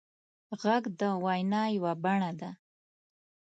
غږ 0.61 0.83
د 0.99 1.01
وینا 1.23 1.63
یوه 1.77 1.93
بڼه 2.03 2.31
ده 2.39 2.49